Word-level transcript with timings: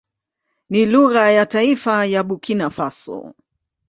Ni 0.69 0.85
lugha 0.85 1.31
ya 1.31 1.45
taifa 1.45 2.05
ya 2.05 2.23
Burkina 2.23 2.69
Faso. 2.69 3.33